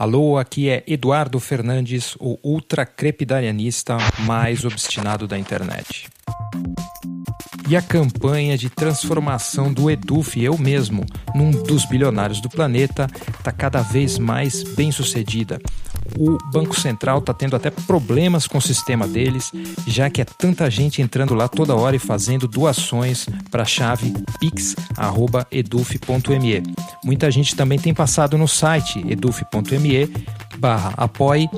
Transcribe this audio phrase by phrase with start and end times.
[0.00, 6.08] Alô, aqui é Eduardo Fernandes, o ultra crepidarianista mais obstinado da internet.
[7.68, 13.08] E a campanha de transformação do Eduf, eu mesmo, num dos bilionários do planeta,
[13.38, 15.60] está cada vez mais bem sucedida.
[16.18, 19.50] O Banco Central está tendo até problemas com o sistema deles,
[19.86, 24.12] já que é tanta gente entrando lá toda hora e fazendo doações para a chave
[24.38, 24.70] pix.eduf.me.
[27.04, 30.10] Muita gente também tem passado no site eduf.me
[30.58, 31.48] barra apoie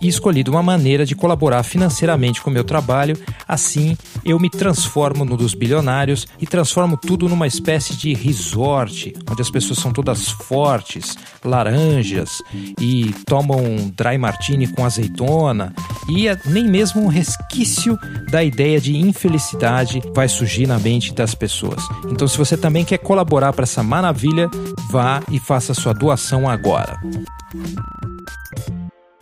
[0.00, 3.18] e escolhido uma maneira de colaborar financeiramente com o meu trabalho.
[3.46, 9.42] Assim, eu me transformo no dos bilionários e transformo tudo numa espécie de resort, onde
[9.42, 12.42] as pessoas são todas fortes, laranjas
[12.80, 15.72] e tomam dry martini com azeitona
[16.08, 17.98] e nem mesmo um resquício
[18.30, 21.82] da ideia de infelicidade vai surgir na mente das pessoas.
[22.10, 24.48] Então, se você também quer colaborar para essa maravilha,
[24.90, 26.98] vá e faça sua doação agora.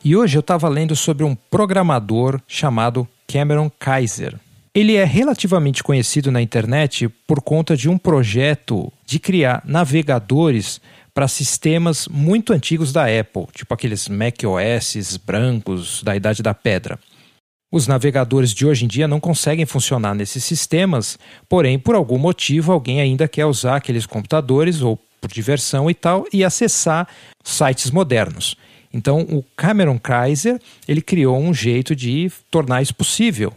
[0.04, 4.38] E hoje eu estava lendo sobre um programador chamado Cameron Kaiser.
[4.72, 10.80] Ele é relativamente conhecido na internet por conta de um projeto de criar navegadores
[11.12, 16.96] para sistemas muito antigos da Apple, tipo aqueles Mac OS brancos da Idade da Pedra.
[17.72, 22.72] Os navegadores de hoje em dia não conseguem funcionar nesses sistemas, porém, por algum motivo,
[22.72, 27.08] alguém ainda quer usar aqueles computadores, ou por diversão e tal, e acessar
[27.42, 28.56] sites modernos.
[28.92, 33.52] Então, o Cameron Kaiser ele criou um jeito de tornar isso possível.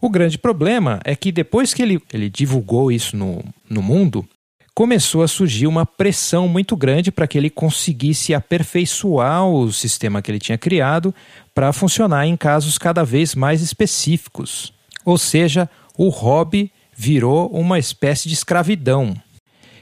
[0.00, 4.28] O grande problema é que depois que ele, ele divulgou isso no, no mundo,
[4.74, 10.30] começou a surgir uma pressão muito grande para que ele conseguisse aperfeiçoar o sistema que
[10.30, 11.14] ele tinha criado
[11.54, 14.74] para funcionar em casos cada vez mais específicos.
[15.02, 19.16] Ou seja, o hobby virou uma espécie de escravidão.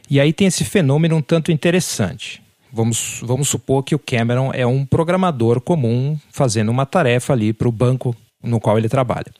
[0.08, 2.40] E aí tem esse fenômeno um tanto interessante.
[2.74, 7.68] Vamos, vamos supor que o Cameron é um programador comum fazendo uma tarefa ali para
[7.68, 9.32] o banco no qual ele trabalha.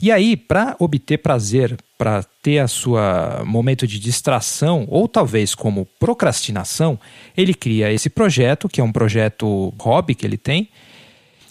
[0.00, 5.86] E aí, para obter prazer, para ter a sua momento de distração, ou talvez como
[6.00, 6.98] procrastinação,
[7.36, 10.70] ele cria esse projeto, que é um projeto hobby que ele tem,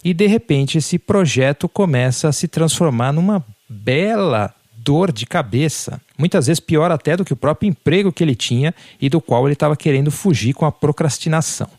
[0.03, 4.53] e de repente esse projeto começa a se transformar numa bela
[4.83, 8.73] dor de cabeça, muitas vezes pior até do que o próprio emprego que ele tinha
[8.99, 11.69] e do qual ele estava querendo fugir com a procrastinação.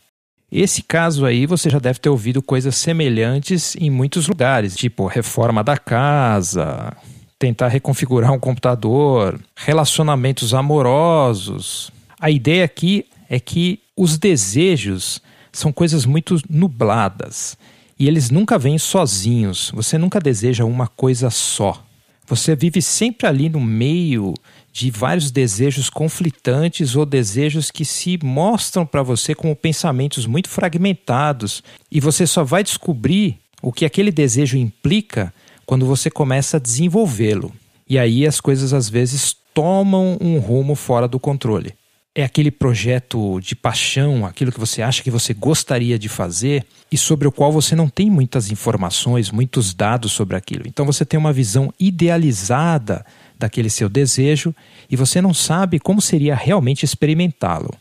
[0.51, 5.63] Esse caso aí você já deve ter ouvido coisas semelhantes em muitos lugares, tipo reforma
[5.63, 6.95] da casa,
[7.37, 11.91] tentar reconfigurar um computador, relacionamentos amorosos.
[12.19, 17.57] A ideia aqui é que os desejos são coisas muito nubladas
[17.97, 19.71] e eles nunca vêm sozinhos.
[19.73, 21.83] Você nunca deseja uma coisa só.
[22.27, 24.33] Você vive sempre ali no meio
[24.73, 31.63] de vários desejos conflitantes ou desejos que se mostram para você como pensamentos muito fragmentados,
[31.91, 35.33] e você só vai descobrir o que aquele desejo implica
[35.65, 37.53] quando você começa a desenvolvê-lo.
[37.87, 41.73] E aí as coisas às vezes tomam um rumo fora do controle.
[42.15, 46.97] É aquele projeto de paixão, aquilo que você acha que você gostaria de fazer e
[46.97, 50.63] sobre o qual você não tem muitas informações, muitos dados sobre aquilo.
[50.65, 53.05] Então você tem uma visão idealizada
[53.37, 54.55] daquele seu desejo
[54.89, 57.73] e você não sabe como seria realmente experimentá-lo.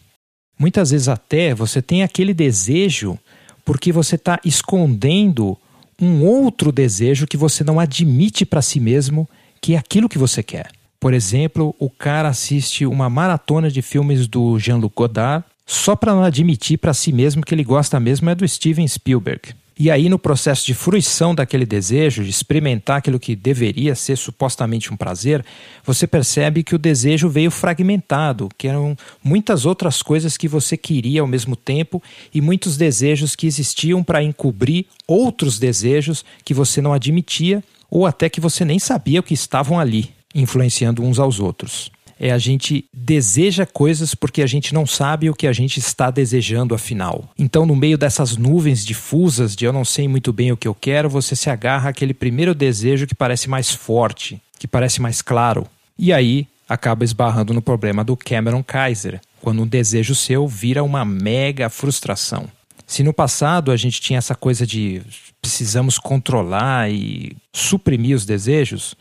[0.59, 3.19] Muitas vezes, até você tem aquele desejo
[3.65, 5.57] porque você está escondendo
[6.01, 9.29] um outro desejo que você não admite para si mesmo
[9.61, 10.71] que é aquilo que você quer.
[11.05, 16.25] Por exemplo, o cara assiste uma maratona de filmes do Jean-Luc Godard só para não
[16.25, 19.55] admitir para si mesmo que ele gosta mesmo é do Steven Spielberg.
[19.79, 24.95] E aí, no processo de fruição daquele desejo, de experimentar aquilo que deveria ser supostamente
[24.95, 25.45] um prazer,
[25.85, 31.21] você percebe que o desejo veio fragmentado, que eram muitas outras coisas que você queria
[31.21, 36.95] ao mesmo tempo e muitos desejos que existiam para encobrir outros desejos que você não
[36.95, 42.31] admitia ou até que você nem sabia que estavam ali, influenciando uns aos outros é
[42.31, 46.75] a gente deseja coisas porque a gente não sabe o que a gente está desejando
[46.75, 47.29] afinal.
[47.39, 50.75] Então, no meio dessas nuvens difusas de eu não sei muito bem o que eu
[50.75, 55.67] quero, você se agarra àquele primeiro desejo que parece mais forte, que parece mais claro.
[55.99, 61.05] E aí acaba esbarrando no problema do Cameron Kaiser, quando um desejo seu vira uma
[61.05, 62.49] mega frustração.
[62.87, 65.03] Se no passado a gente tinha essa coisa de
[65.41, 68.95] precisamos controlar e suprimir os desejos,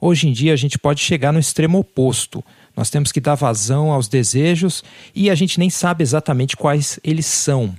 [0.00, 2.42] Hoje em dia a gente pode chegar no extremo oposto.
[2.76, 4.82] Nós temos que dar vazão aos desejos
[5.14, 7.74] e a gente nem sabe exatamente quais eles são.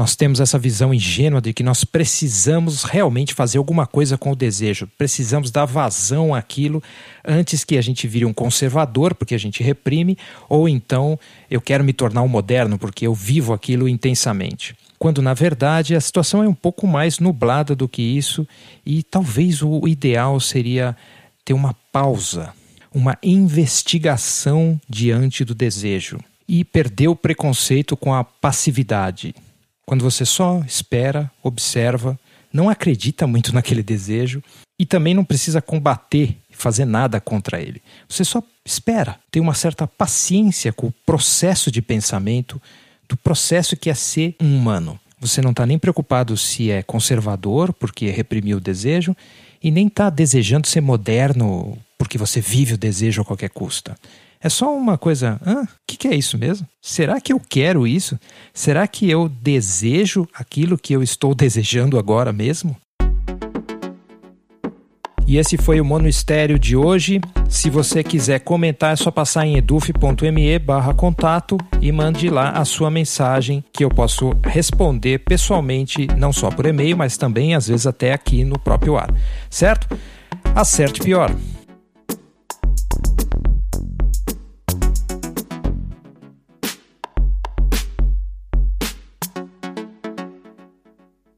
[0.00, 4.36] Nós temos essa visão ingênua de que nós precisamos realmente fazer alguma coisa com o
[4.36, 6.82] desejo, precisamos dar vazão àquilo
[7.22, 10.16] antes que a gente vire um conservador, porque a gente reprime,
[10.48, 11.18] ou então
[11.50, 14.74] eu quero me tornar um moderno, porque eu vivo aquilo intensamente.
[14.98, 18.46] quando na verdade a situação é um pouco mais nublada do que isso
[18.84, 20.96] e talvez o ideal seria
[21.50, 22.54] ter uma pausa,
[22.94, 29.34] uma investigação diante do desejo e perder o preconceito com a passividade.
[29.84, 32.16] Quando você só espera, observa,
[32.52, 34.40] não acredita muito naquele desejo
[34.78, 37.82] e também não precisa combater fazer nada contra ele.
[38.08, 42.62] Você só espera, tem uma certa paciência com o processo de pensamento,
[43.08, 45.00] do processo que é ser um humano.
[45.18, 49.16] Você não está nem preocupado se é conservador, porque reprimiu o desejo,
[49.62, 53.94] e nem está desejando ser moderno, porque você vive o desejo a qualquer custo.
[54.42, 55.38] É só uma coisa.
[55.44, 56.66] O que, que é isso mesmo?
[56.80, 58.18] Será que eu quero isso?
[58.54, 62.74] Será que eu desejo aquilo que eu estou desejando agora mesmo?
[65.30, 67.20] E esse foi o Monistério de hoje.
[67.48, 72.64] Se você quiser comentar, é só passar em eduf.me barra contato e mande lá a
[72.64, 77.86] sua mensagem que eu posso responder pessoalmente, não só por e-mail, mas também às vezes
[77.86, 79.14] até aqui no próprio ar.
[79.48, 79.96] Certo?
[80.52, 81.32] Acerte pior.